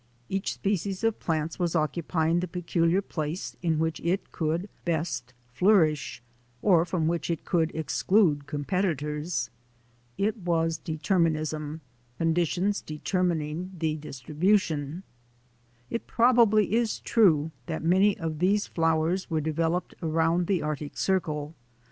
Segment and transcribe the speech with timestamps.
[0.29, 6.23] Each species of plants was occupying the peculiar place in which it could best flourish,
[6.63, 9.51] or from which it could exclude competitors.
[10.17, 11.81] It was determinism—
[12.17, 15.03] conditions determining the distri bution.
[15.91, 21.53] It probably is true that many of these flowers were developed around the Arctic Circle.